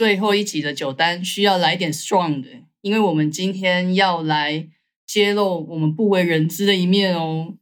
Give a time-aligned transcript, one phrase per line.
[0.00, 2.48] 最后一集的酒单需要来点 strong 的，
[2.80, 4.66] 因为我们今天要来
[5.06, 7.58] 揭露我们不为人知的一面哦。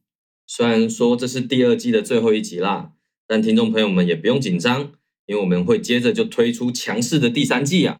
[0.47, 2.91] 虽然说这是第二季的最后一集啦，
[3.27, 4.93] 但听众朋友们也不用紧张，
[5.25, 7.97] 因为我们会接着就推出强势的第三季啊。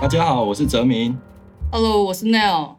[0.00, 1.18] 大家好，我是泽明。
[1.72, 2.76] Hello，我是 Nell。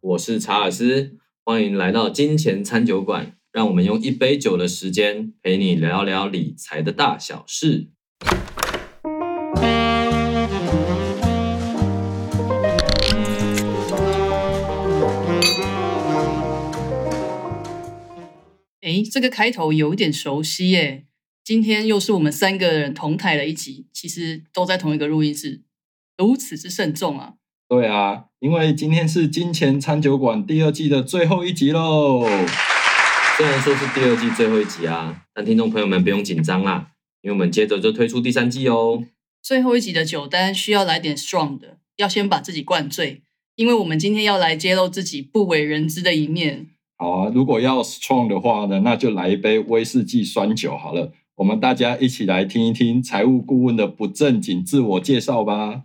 [0.00, 7.88] 我是查尔斯，欢迎来到金钱餐酒馆，让我们用一杯酒的时间陪你聊聊理财的大小事。
[18.80, 21.04] 哎，这个开头有一点熟悉耶。
[21.44, 25.60] 今天又是我们三个人同台的一集，其实都在同一个录音室，
[26.16, 27.34] 如此之慎重啊！
[27.68, 32.26] 对啊，因为今天是金钱餐酒馆第二季的最后一集喽。
[33.38, 39.02] 虽然说是第二季最后一集啊，但听众朋友们不用紧张啦，因为我们接着就推出第三季哦。
[39.42, 43.22] 最后一集的酒单需要来点 strong 的，要先把自己灌醉，
[43.56, 46.68] 因为我们今天要来揭露自己不为人知的一面。
[46.98, 51.12] 好啊，如果要 strong 的话呢，那就来一杯威士忌酸酒好了。
[51.36, 55.82] 我们大家一起来听一听财务顾问的不正经自我介绍吧。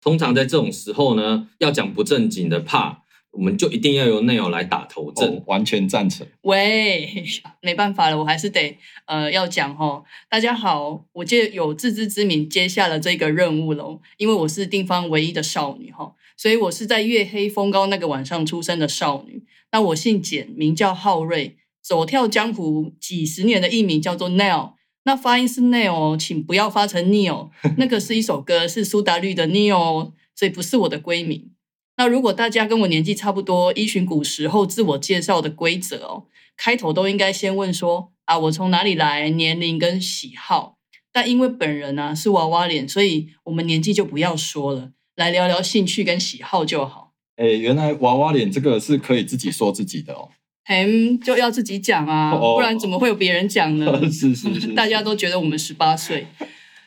[0.00, 3.02] 通常在这种时候呢，要讲不正经的怕，
[3.36, 5.28] 我们就一定要由内容来打头阵。
[5.28, 6.26] 哦，完全赞成。
[6.42, 7.24] 喂，
[7.60, 10.04] 没办法了，我还是得呃要讲吼。
[10.30, 19.44] 大家好，我借有自知之明接下了这个任务喽，因为我是地方唯一的少女哈，所以我是在月黑风高那个晚上出生的少女。
[19.72, 24.72] 那我姓简，名叫浩瑞，走跳江湖几十年的艺名叫做 Neil。
[25.04, 31.50] 那发音是 Neil 哦，请不要发成 Neil，那个是一首歌，是苏打绿的 Neil，哦所以不是我的闺名。
[31.96, 36.24] 那如果大家跟我年纪差不多，依循古时候自我介绍的规则哦，
[36.56, 40.76] 开头都应该先问说啊，我从哪里来，年龄跟喜好。
[41.12, 47.14] 但因为本人呢、是娃娃脸，所以我们年纪就不要说了，来聊聊兴趣跟喜好就好。
[47.36, 50.28] 哎，原来娃娃脸这个是可以自己说自己的哦。
[50.68, 53.98] 嗯，就要自己讲啊，哦不然怎么会有别人讲呢？
[54.12, 56.26] 是是是， 大家都觉得我们十八岁。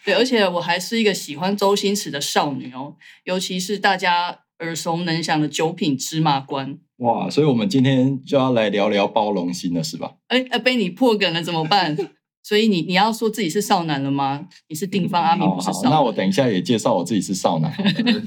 [0.06, 6.78] 对，而且我还是一个喜欢周星驰的少女哦，尤其是大家耳熟能详的九品芝麻官。
[6.97, 10.16] 哇，所以我们今天就要来聊聊包容心了，是吧？
[10.28, 11.96] 哎哎，被你破梗了怎么办？
[12.44, 14.47] 所以你你要说自己是少男了吗？
[14.68, 15.92] 你是定方阿明，不是少男。
[15.92, 17.72] 那我等一下也介绍我自己是少男。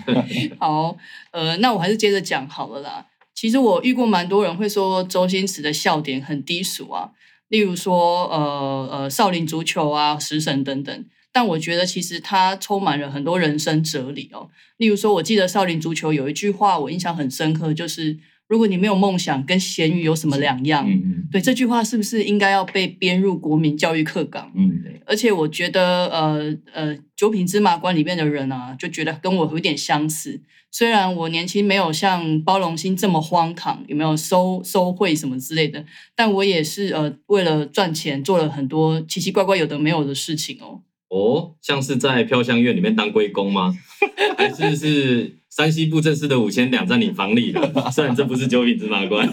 [0.59, 0.97] 好，
[1.33, 3.07] 呃，那我还是接着讲好了啦。
[3.35, 7.11] 其实我遇过蛮多人会说周星驰的笑点很低俗啊，
[7.49, 11.05] 例如说呃呃少林足球啊、食神等等。
[11.33, 14.51] 但我觉得其实它充满了很多人生哲理哦。
[14.77, 20.87] 例如说，我记得少林足球有一句话我印象很深刻，就是如果你没有梦想，跟咸鱼有什么两样？
[20.87, 24.53] 嗯嗯对这句话是不是应该要被编入国民教育课纲？
[24.55, 30.43] 嗯，而且我觉得，呃呃，九品芝麻官里面的人啊，就觉得跟我有点相似。
[30.71, 40.83] 虽然我年轻没有像包容心这么荒唐，有没有收收贿什么之类的，但我也是呃为了赚钱做了很多奇奇怪怪有的没有的事情哦。
[41.13, 43.77] 哦，像是在飘香院里面当龟公吗？
[44.39, 47.91] 还是是山西布政司的五千两在你房里了？
[47.93, 49.29] 虽然这不是九品芝麻官。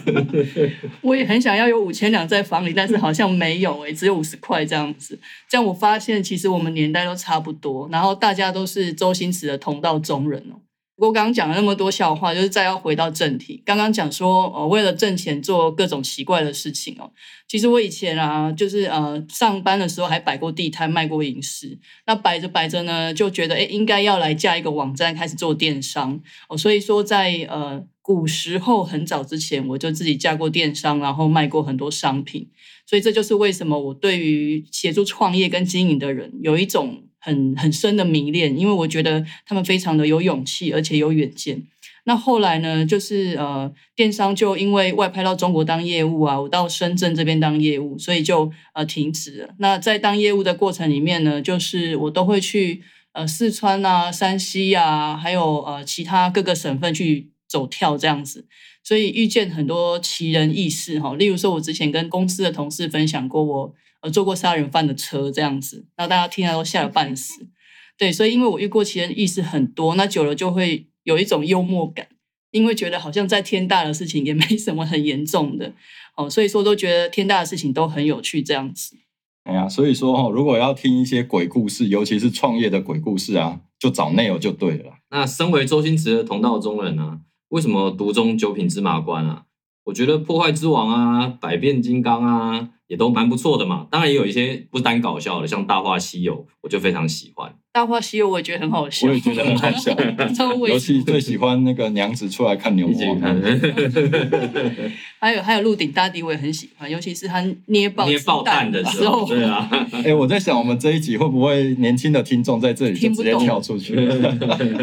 [1.01, 5.17] 我也很想要有五千两在房里，但是好像没有诶、只有五十块这样子。
[5.49, 10.59] 这样我发现其实我们年代都差不多，然后大家都是周星驰的同道中人哦。
[10.99, 13.63] 不过刚刚讲了那么多笑话，就是再要回到正题。
[13.65, 17.09] 刚刚讲说，呃，为了挣钱做各种奇怪的事情哦。
[17.47, 21.79] 其实我以前啊，就是呃上班的时候还摆过地摊，卖过银饰。
[22.05, 26.57] 那摆着摆着呢，就觉得诶应该要来架一个网站，开始做电商哦。
[26.57, 32.49] 所以说在呃古时候很早之前，我就自己架过电商，然后卖过很多商品。
[32.85, 41.63] 所以这就是为什么我对于协助创业跟经营的人有一种很很深的迷恋，因为我觉得他们非常的有勇气，而且有远见。
[42.05, 49.49] 那后来呢，就是呃，电商就因为外派到中国当业务啊，我到深圳这边当业务，所以就呃停止了。
[49.59, 52.81] 那在当业务的过程里面呢，就是我都会去
[53.11, 58.47] 呃四川啊、山西啊，还有呃其他各个省份去走跳这样子。
[58.81, 67.47] 所以遇见很多奇人异事哈，例如说，我之前跟公司的同事分享过我呃坐过杀人犯的车这样子，然后大家听了都吓得半死。
[67.97, 72.07] 对，所以因为我遇过奇人异事很多，那久了就会有一种幽默感，
[72.51, 75.73] 因为觉得好像在天大的事情也没什么很严重的
[76.15, 78.95] 哦，所以说都觉得天大的事情都很有趣这样子。
[79.43, 84.93] 哎呀，所以说哈、如果要听一些鬼故事，尤其是创业的鬼故事啊，就找 Neil 就对了。
[85.09, 87.19] 那身为周星驰的同道中人啊，
[87.49, 89.43] 为什么独中九品芝麻官啊？
[89.85, 93.87] 我觉得破坏之王啊、百变金刚啊、也都蛮不错的嘛。
[93.89, 97.55] 当然也有一些不单搞笑的，像《大话西游》，我就非常喜欢。
[97.71, 99.95] 大话西游我也觉得很好笑，我也觉得很好笑，
[100.67, 103.21] 尤其最喜欢那个娘子出来看牛魔王。
[105.21, 109.69] 还有还有《鹿鼎大帝》我也很喜欢，尤其是他捏爆捏爆蛋蛋的时候，对啊，
[110.03, 113.93] 哎、我在想，我们这一集会不会年轻的听众在这里就直接听不懂跳出去？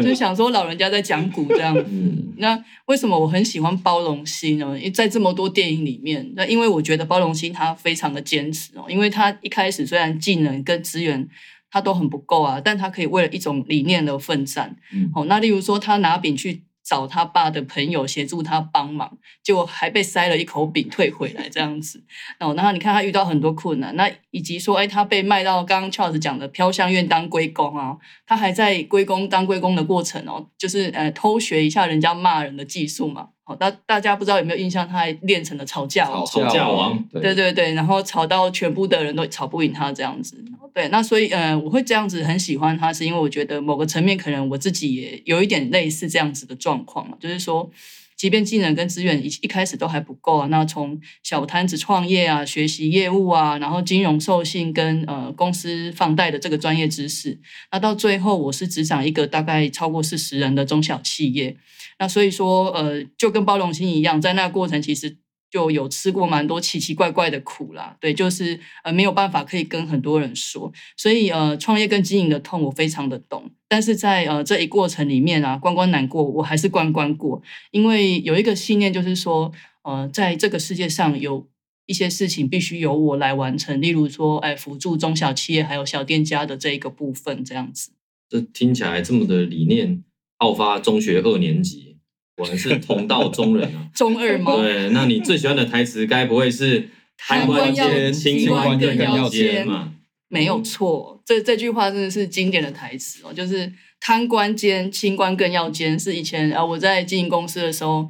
[0.01, 1.85] 就想说老人家在讲古这样子。
[1.91, 4.67] 嗯那为什么我很喜欢包容心呢？
[4.77, 11.27] 因为在这么多电影里面，那因为我觉得包容心他非常的坚持哦，因为他一开始虽然技能跟资源
[11.69, 14.75] 他都很不够啊，但他可以为了一种理念而奋战。
[14.93, 22.01] 嗯哦，那例如说他拿饼去找他爸的朋友协助他帮忙，结果还被塞了一口饼退回来这样子。
[22.39, 33.29] 哦，然后你看他遇到很多困难，那以及说，哎，他被卖到刚刚 Charles 讲的飘香院当龟公啊，他还在龟公当龟公的过程哦，就是呃偷学一下人家骂人的技术嘛。
[33.47, 36.25] 好、大大家不知道有没有印象，他还练成了吵架王。
[36.25, 40.43] 吵架王对对对，然后吵到全部的人都吵不赢他这样子。
[40.73, 47.71] 对，那所以呃，我会这样子很喜欢他，是因为我觉得某个层面可能我自己也有一点类似这样子的状况嘛，就是说，
[48.17, 57.39] 即便技能跟资源一一开始都还不够啊，那从小摊子创业啊，学习业务啊，然后金融授信跟呃公司放贷的这个专业知识，
[57.71, 61.55] 那到最后我是执掌一个大概超过四十人的中小企业。
[61.99, 65.17] 那所以说，呃，就跟包容心一样，在那个过程其实
[65.49, 67.95] 就有吃过蛮多奇奇怪怪的苦啦。
[67.99, 73.49] 对，就是呃没有办法可以跟很多人说，所以呃创业跟经营的痛我非常的懂。
[73.67, 77.41] 但是在呃这一过程里面啊，关关难过，我还是关关过，
[77.71, 79.51] 因为有一个信念就是说，
[79.83, 81.47] 呃，在这个世界上有。
[81.89, 87.91] 一些事情必须由我来完成，例如说，哎，辅助中小企业还有小店家的这一个部分，这样子。
[88.27, 90.03] 这听起来这么的理念，
[90.37, 91.86] 爆发中学二年级，
[92.37, 93.89] 果然是同道中人啊。
[93.93, 94.55] 中二吗？
[94.55, 99.93] 对，那你最喜欢的台词该不会是 贪官要奸，清清官更要奸嘛？
[100.29, 108.07] 没有错，这这句话真的是经典的台词哦，就是贪官奸，清官更要奸，是以前啊我在经营公司的时候，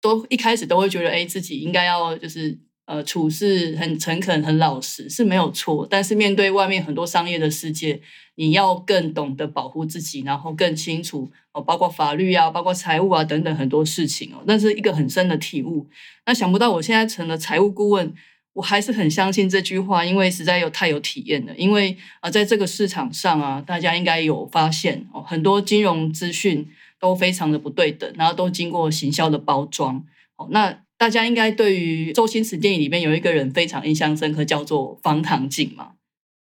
[0.00, 8.00] 都一开始都会觉得，哎，自己应该要就是呃处事很诚恳、很老实是没有错，但是面对外面很多商业的世界，
[8.36, 15.86] 你要更懂得保护自己，然后更清楚哦，包括法律啊，包括财务啊等等很多事情哦，那是一个很深的体悟。
[16.26, 18.14] 那想不到我现在成了财务顾问。
[18.54, 21.52] 我还是很相信这句话，因为实在有太有体验了。
[21.56, 26.64] 因为啊、在这个市场上啊，大家应该有发现哦，很多金融资讯
[27.00, 30.04] 都非常的不对等，然后都经过行销的包装。
[30.36, 35.88] 哦，那大家应该对于周星驰电影里面有一个人非常印象深刻，叫做方唐镜嘛，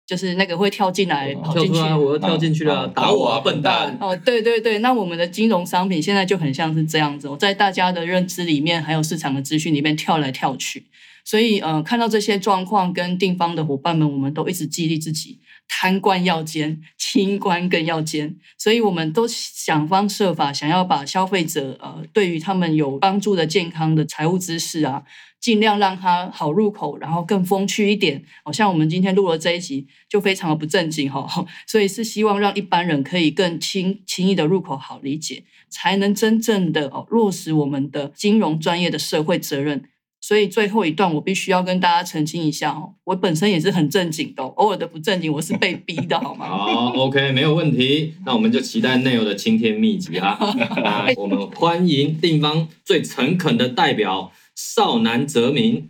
[0.06, 1.79] 就是那个会跳进来哦跑进去。
[1.79, 3.97] 我要跳进去了，啊打我啊，笨蛋！
[4.01, 10.88] 哦，对对对，那我们的金融商品现在就很像是这样子、我，在大家的认知里面，还有市场的资讯里面跳来跳去。
[11.23, 15.39] 所以，呃，看到这些状况，跟定方的伙伴们，我们都一直激励自己，
[15.69, 18.36] 贪官要监，清官更要监。
[18.57, 25.04] 所以，我们都想方设法，想要把消费者，呃，对于他们有帮助的健康的财务知识啊，
[25.39, 28.21] 尽量让它好入口，然后更风趣一点。
[28.44, 31.25] 好、像我们今天录了这一集，就非常的不正经哈、
[31.66, 39.86] 所以是希望让一般人可以更轻轻易的入口，好理解，才能真正的哦落实我们的金融专业的社会责任。
[40.30, 46.46] 所以最后一段我必须要跟大家澄清一下哦，我本身也是很正经的、哦，偶尔的不正经我是被逼的好吗？
[46.46, 48.14] 好，OK，没有问题。
[48.28, 50.38] 那我们就期待 Neil 的青天秘籍啊！
[50.83, 55.90] 那我们欢迎定方最诚恳的代表少南泽明。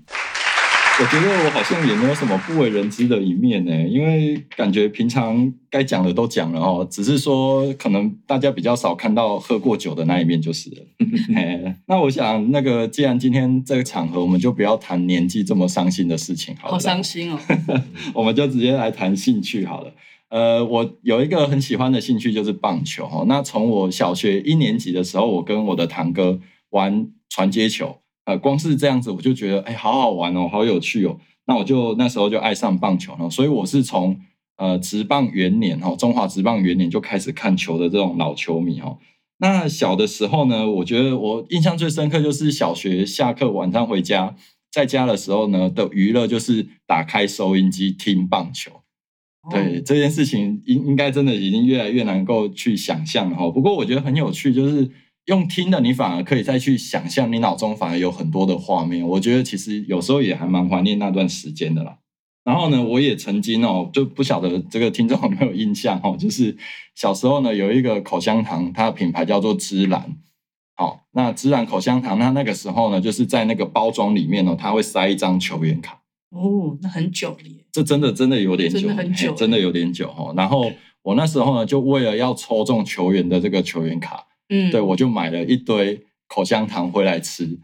[1.02, 10.78] 我觉得我好像也没有什么不为人知的一面呢，因为感觉平常该讲的都讲了哦，只是说可能大家比较少看到喝过酒的那一面就是了。
[11.34, 17.40] 嘿那我想，那个既然今天这个场合，我们就不要谈年纪这么伤心的事情好了，好伤心哦。
[18.14, 19.94] 我们就直接来谈兴趣好了。
[20.28, 23.24] 呃，我有一个很喜欢的兴趣就是棒球哦。
[23.26, 26.42] 那从我小学一年级的时候，我跟我的堂哥
[26.72, 27.96] 玩传接球。
[28.30, 31.18] 呃，光是这样子我就觉得，哎，好好玩哦，好有趣哦。
[31.48, 34.20] 那我就那时候就爱上棒球了，所以我是从
[34.58, 39.00] 呃职棒元年哦，中华职棒元年就开始看球的这种老球迷哦。
[39.40, 44.36] 那小的时候呢，我觉得我印象最深刻就是小学下课晚上回家，
[44.72, 48.72] 在家的时候呢的娱乐就是打开收音机听棒球。
[49.50, 53.50] 对这件事情，应应该真的已经越来越能够去想象了哈。
[53.50, 54.92] 不过我觉得很有趣，就是
[55.30, 59.08] 用听的，你反而可以再去想象，你脑中反而有很多的画面。
[59.08, 62.00] 我觉得其实有时候也还蛮怀念那段时间的啦。
[62.44, 66.58] 然后呢，我也曾经哦，就不晓得这个听众有没有印象哦， 就是
[66.96, 70.18] 小时候呢有一个口香糖，它的品牌叫做芝兰。
[70.76, 76.02] 好，那芝兰口香糖，它那个时候呢，就是在那个包装里面呢，它会塞一张球员卡。
[76.32, 77.66] 哦，那很久了耶。
[77.72, 80.34] 这真的真的有点久，真的很久真的有点久哦。
[80.36, 80.72] 然后
[81.04, 87.58] 我那时候呢，就为了要抽中球员的这个球员卡，嗯，对我就买了一堆口香糖回来吃。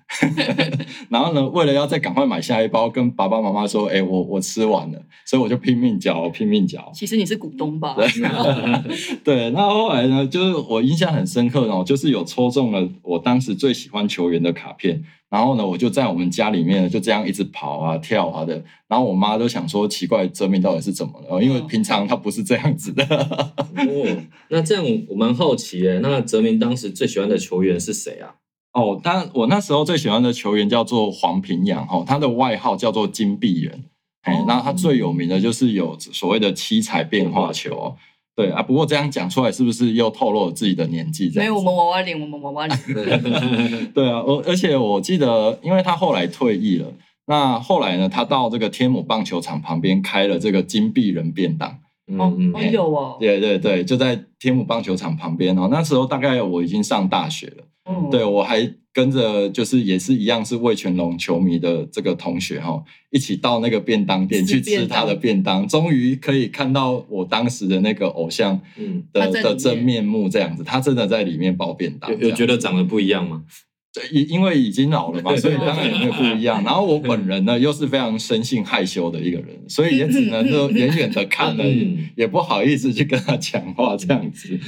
[1.10, 6.92] 然后呢，为了要再赶快买下一包，跟爸爸妈妈说：“哎，我我吃完了。”所以我就拼命嚼，拼命嚼。
[6.94, 7.96] 其实你是股东吧？
[9.24, 21.41] 对，那后来呢，就是我印象很深刻哦，就是有抽中了我当时最喜欢球员的卡片，然后呢，我就在我们家里面就这样一直跑啊跳啊的，然后我妈都想说奇怪，哲明到底是怎么了？
[21.44, 23.03] 因为嗯平常他不是这样子的。
[23.05, 28.36] 哦，那这样我蛮好奇诶，那哲明当时最喜欢的球员是谁啊？
[28.74, 33.86] 哦，但我那时候最喜欢的球员叫做黄平洋哦，他的外号叫做金币人。
[34.22, 37.96] 哎哦，那他最有名的就是有所谓的七彩变化球哦。
[38.36, 41.30] 对啊，不过这样讲出来是不是又透露了自己的年纪？
[41.30, 42.80] 这样没有，我们娃娃脸，我们娃娃脸。
[43.94, 46.92] 对 啊，我而且我记得，因为他后来退役了，
[47.27, 51.70] 那后来呢，他到这个天母棒球场旁边开了这个金币人便当。
[52.20, 55.70] 哦嗯，哦有哦，对对对，就在天母棒球场旁边哦。
[55.72, 58.10] 那时候大概我已经上大学了，嗯。
[58.12, 70.06] 对我还跟着就是也是一样是魏全龙球迷的这个同学哈、一起到那个便当店去吃他的便当，终于可以看到我当时的那个偶像嗯，的的真面。
[70.06, 73.44] 目这样子，他真的在里面包便当，有有觉得长得不一样吗？
[73.95, 76.61] 对，因因为已经老了嘛，所以当然也会不一样。
[76.65, 84.59] 然后我本人呢， 又是非常生性害羞的一个人，所以也只能就远远的看而已嗯，也不好意思去跟他讲话这样子。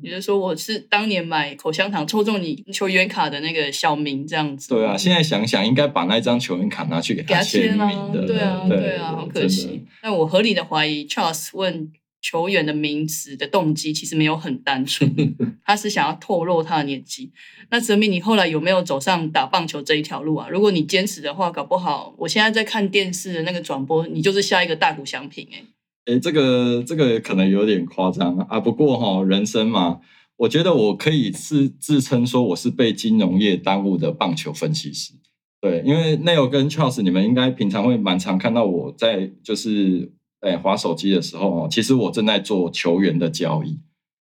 [0.00, 4.68] 也就是说，我是当年买口香糖抽中你球员卡的那个小明这样子。
[4.68, 9.72] 对啊，现在想想，应该把那张球员卡拿去给给他签名的。，对啊，对对啊，好可惜的。
[10.04, 11.90] 那我合理的怀疑，Charles 问
[12.28, 15.08] 球员的名字的动机其实没有很单纯，
[15.64, 17.30] 他是想要透露他的年纪。
[17.70, 20.48] 那泽明，你后来有没有走上打棒球这一条路啊？
[20.50, 25.62] 如果你坚持的话，搞不好我现在在看电视的那个转播，你就是下一个大谷翔平哎、
[26.06, 28.58] 诶，这个这个可能有点夸张啊。
[28.58, 30.00] 不过哈、人生嘛，
[30.38, 35.12] 我觉得我可以是自称说我是被金融业耽误的棒球分析师。
[35.60, 43.78] 对，因为 Neil 跟 Charles，你们应该平常会蛮常看到我在就是诶划手机的时候哦，其实我正在做球员的交易。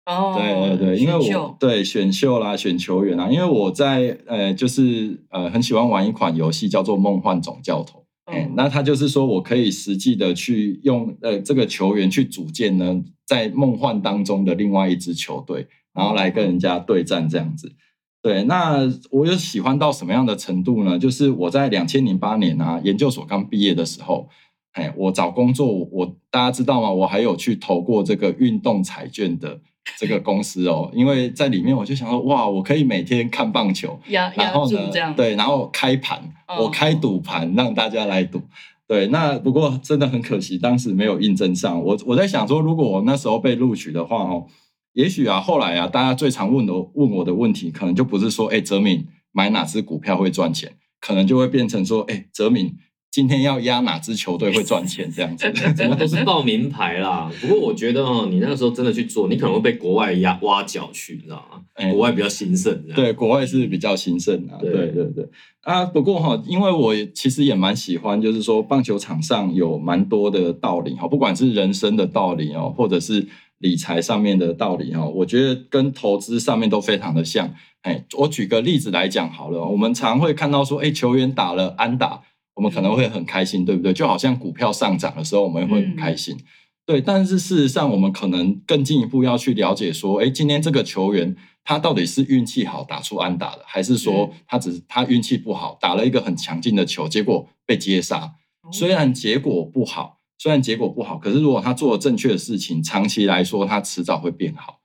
[0.06, 8.00] 哦，对对对，因为我对选秀啦、选球员啦，因为我在呃就是呃很喜欢玩一款游戏叫做《梦幻总教头》。
[8.24, 17.72] 哎、嗯那它就是说我可以实际的去用呃这个球员去组建呢，在梦幻当中的另外一支球队，然后来跟人家对战这样子。
[18.20, 18.78] 对，那
[19.10, 20.98] 我有喜欢到什么样的程度呢？
[20.98, 24.28] 就是我在两千零八年啊，研究所刚毕业的时候，
[24.72, 26.90] 哎，我找工作，我大家知道吗？
[26.90, 29.60] 我还有去投过这个运动彩券的
[29.98, 38.40] 这个公司哦，因为在里面我就想说，哇，我可以每天看棒球， 然后呢对，然后开盘，嗯我开赌盘让大家来赌。
[38.88, 41.82] 对，那不过真的很可惜，当时没有应征上。
[41.82, 44.46] 我我在想说，如果我那时候被录取的话，哦，
[44.92, 52.74] 也许啊，后来啊，大家最常问的问我的问题，可能就不是说，哎，泽敏买哪只股票会赚钱，可能就会变成说，哎，泽敏
[53.12, 55.52] 今天要压哪支球队会赚钱这样子。
[55.76, 57.30] 怎么 都是报名牌啦。
[57.42, 61.60] 不过我觉得哦，你那个时候真的去做，你可能会被国外压挖角去，你知道吗？
[61.74, 65.28] 哎国外比较兴盛，对，国外是比较兴盛啊，对对对对
[65.60, 65.84] 啊。
[65.84, 73.28] 不过哈，因为我也其实也蛮喜欢，就是说棒球场上有蛮多的道理哈，不管是人生的道理哦，或者是
[73.58, 77.52] 理财上面的道理哦，我觉得跟投资上面都非常的像。
[77.82, 82.22] 哎，我举个例子来讲好了，我们常会看到说，哎，球员打了安打，
[82.54, 83.92] 我们可能会很开心，对不对？
[83.92, 86.36] 就好像股票上涨的时候，我们会很开心。
[86.84, 98.32] 对，但是事实上，我们可能更进一步要去了解说，哎，今天这个球员他到底是运气好打出安打的，还是说他只是他运气不好打了一个很强劲的球，结果被接杀？
[98.72, 104.81] 虽然结果不好，虽然结果不好，可是如果他做了正确的事情，长期来说他迟早会变好。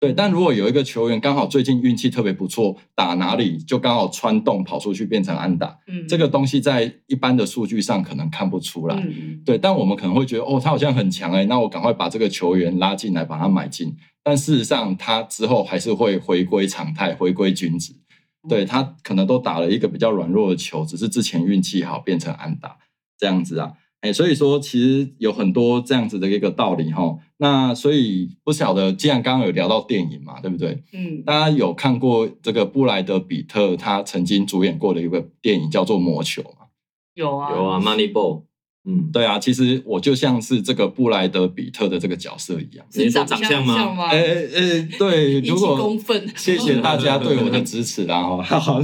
[0.00, 8.96] 对，但如果有一个球员刚好最近运气特别不错，打哪里就刚好穿洞跑出去变成安打，嗯，这个东西在一般的数据上可能看不出来。
[8.96, 13.94] 嗯对，但我们可能会觉得，哦，他好像很强哎、那我赶快把这个球员拉进来，把他买进。
[14.22, 17.92] 但事实上，他之后还是会回归常态，回归均值。
[18.48, 22.78] 对他可能都打了一个比较软弱的球，只是之前运气好变成安打
[23.18, 23.72] 这样子啊。
[24.00, 27.18] 哎，所以说其实有很多这样子的一个道理哈。
[27.36, 30.82] 那所以不晓得，既然刚刚有聊到电影嘛，对不对？
[30.92, 36.68] 嗯，大家有看过这个布莱德比特他曾经主演过的一个电影叫做《魔球》吗？
[37.14, 38.44] 有啊有啊，Moneyball，
[38.86, 42.86] 嗯，对啊，其实我就像是这个布莱德比特的这个角色一样。
[42.94, 44.06] 你是说长长相吗像吗？
[44.08, 48.80] 哎哎，对，如果公愤，谢谢大家对我的支持啦，哦，好，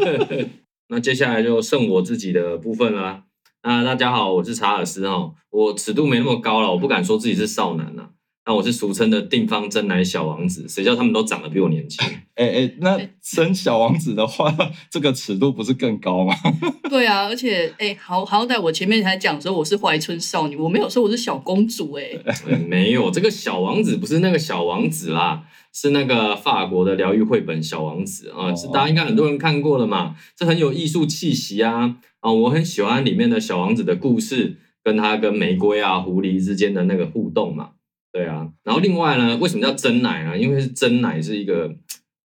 [0.88, 3.24] 那接下来就剩我自己的部分啦。
[3.62, 8.08] 那大家好，我是查尔斯哦，我尺度没那么高了，我不敢说自己是少男呐、
[8.46, 12.02] 那我是俗称的定方真奶小王子，谁叫他们都长得比我年轻？
[12.36, 14.54] 哎哎，那生小王子的话，
[14.90, 16.34] 这个尺度不是更高吗？
[16.88, 22.04] 对啊，而且哎，好好歹我前面才讲说我是怀春少女，我没有说我是小公主哎。
[22.24, 37.70] 呃 没有，这个小王子不是那个小王子啦，是那个法国的疗愈绘本《小王子》啊，哦是大家应该很多人看过了嘛，这很有艺术气息啊啊，我很喜欢里面的小王子的故事，跟他跟玫瑰啊、狐狸之间的那个互动嘛，
[38.12, 38.48] 对啊。
[38.64, 40.38] 然后另外呢，为什么叫真奶呢？
[40.38, 41.74] 因为是真奶是一个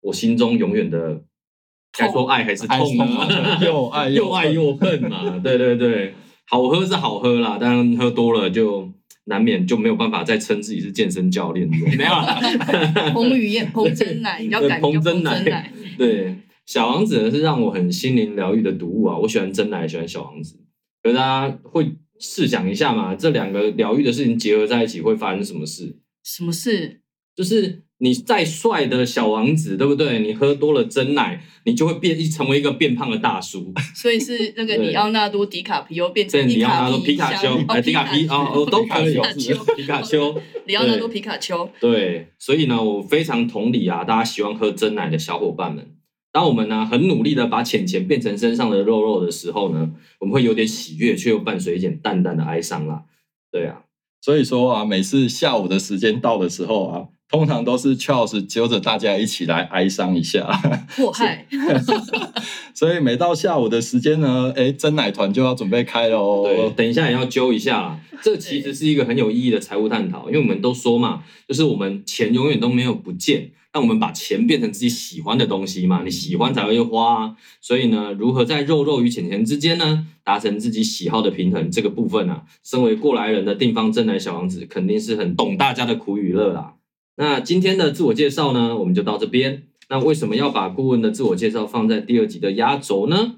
[0.03, 1.23] 我心中永远的，
[1.97, 3.29] 该说爱还是痛啊？
[3.65, 6.15] 又爱又爱又恨嘛，对对对，
[6.47, 8.91] 好喝是好喝啦，当然喝多了就
[9.27, 12.39] 难免就没有办法再称自己是健身教练，没有啦。
[13.13, 15.73] 彭于晏，彭真奶，你要改名叫彭真彭真奶。
[15.97, 16.37] 对，
[16.67, 20.57] 小王子呢是让我很心灵疗愈的读物啊，我喜欢真奶，喜欢小王子。
[21.03, 25.99] 可是大家会试想一下嘛，这两个疗愈的事情结合在一起会发生什么事？
[26.25, 27.01] 什么事？
[27.37, 30.21] 就是你再帅的小王子，对不对？
[30.21, 33.73] 你喝多了真奶，你就会变成为一个变胖的大叔。
[33.95, 40.41] 所以是那个 里奥纳多·迪卡皮欧变成迪里奥纳多皮皮卡丘，哦哎，迪卡皮哦哦都可以皮卡丘，皮卡丘。
[40.67, 41.69] 里奥纳多·皮卡丘。
[41.81, 45.87] 对，所以呢，我非常同理啊，大家喜欢喝真奶的小伙伴们。
[46.35, 53.05] 当我们呢很努力的把钱钱变成身上的肉肉的时候呢，我们会有点喜悦，却又伴随一点淡淡的哀伤啦。
[53.53, 53.85] 对啊，
[54.21, 60.47] 所以说啊，每次下午的时间到的时候啊，通常都是 Charles 揪着大家一起来哀伤一下。
[60.97, 61.47] 祸害，
[62.75, 66.45] 所以每到下午的时间呢，哎，真奶团就要准备开喽。
[66.45, 68.01] 对，等一下也要揪一下啦。
[68.23, 77.37] 这其实是一个很有意义的财务探讨，因为我们都说嘛，就是我们钱永远都没有不见，但我们把钱变成自己喜欢的东西嘛，你喜欢才会花啊。
[77.61, 86.75] 所以呢，如何在肉肉与钱钱之间呢，达成自己喜好的平衡，这个部分啊，身为过来人的定方真奶小王子，肯定是很懂大家的苦与乐啦。
[87.17, 89.65] 那今天的自我介绍呢，我们就到这边。
[89.89, 93.37] 那为什么要把顾问的自我介绍放在第二集的压轴呢？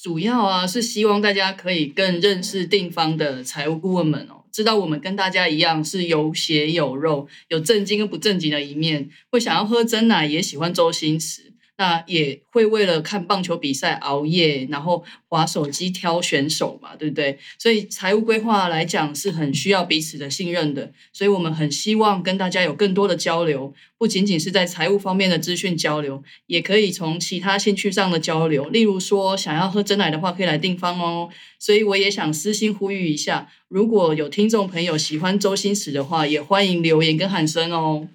[0.00, 11.52] 主要啊是希望大家可以更认识定方的财务顾问们哦，知道我们跟大家一样是有血有肉，有正经跟不正经的一面，会想要喝真奶，也喜欢周星驰。
[11.78, 17.38] 那也会为了看棒球比赛熬夜，然后划手机挑选手嘛，对不对？
[17.56, 31.28] 所以财务规划来讲是很需要彼此的信任的，所以我们很希望跟大家有更多的交流，不仅仅是在财务方面的资讯交流，也可以从其他兴趣上的交流，例如说想要喝真奶的话，可以来订方哦。
[31.60, 38.08] 所以我也想私心呼吁一下，如果有听众朋友喜欢周星驰的话，也欢迎留言跟喊声哦。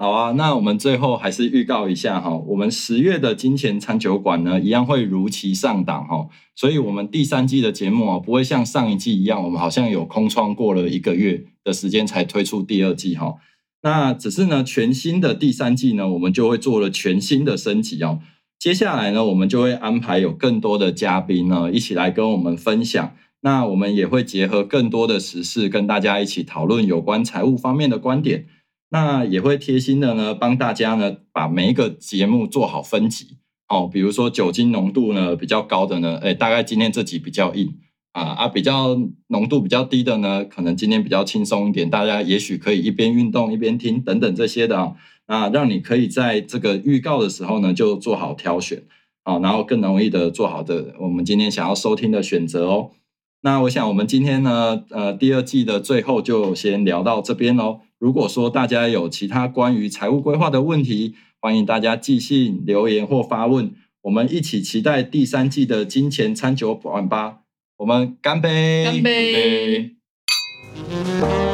[0.00, 13.34] 好啊，那我们最后还是预告一下哈，我们十月的金钱餐酒馆呢，一样会如期上档哈，所以我们第三季的节目啊，不会像上一季一样，我们好像有空窗过了一个月的时间才推出第二季哈。
[13.82, 18.20] 那只是呢，全新的第三季呢，我们就会做了全新的升级哦。
[18.58, 23.12] 接下来呢，我们就会安排有更多的嘉宾呢，一起来跟我们分享。
[23.42, 28.46] 那我们也会结合更多的时事，跟大家一起讨论有关财务方面的观点。
[28.92, 33.88] 那也会贴心的呢，帮大家呢把每一个节目做好分级哦。
[33.90, 37.72] 比如说酒精浓度呢比较高的呢，哎，大概今天这集比较硬
[38.10, 38.98] 啊啊，比较
[39.28, 44.96] 浓度比较低的呢，可能今天比较轻松一点，大家也许可以一边运动一边听等等这些的啊，
[45.28, 48.82] 那让你可以在这个预告的时候呢就做好挑选
[49.22, 52.90] 啊，然后更容易的做好的我们今天想要收听的选择哦。
[53.42, 57.82] 那我想我们今天呢，呃，第二季的最后就先聊到这边喽。
[58.00, 67.40] 如果说大家有其他关于财务规划的问题，欢迎大家寄信、留言或发问，我们一起期待第三季的金钱餐酒馆吧。
[67.76, 68.84] 我们干杯！
[68.84, 69.96] 干杯！
[71.20, 71.49] 对